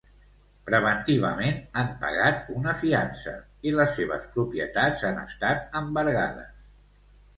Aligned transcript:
Preventivament, 0.69 1.59
han 1.81 1.91
pagat 2.05 2.49
una 2.61 2.73
fiança 2.81 3.35
i 3.71 3.75
les 3.81 3.93
seves 3.99 4.27
propietats 4.39 5.07
han 5.11 5.21
estat 5.29 5.79
embargades. 5.83 6.65